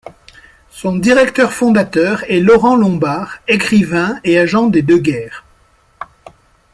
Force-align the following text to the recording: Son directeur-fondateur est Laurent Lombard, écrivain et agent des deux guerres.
Son 0.71 0.95
directeur-fondateur 0.97 2.23
est 2.27 2.39
Laurent 2.39 2.75
Lombard, 2.75 3.37
écrivain 3.47 4.19
et 4.23 4.39
agent 4.39 4.65
des 4.65 4.81
deux 4.81 4.97
guerres. 4.97 5.45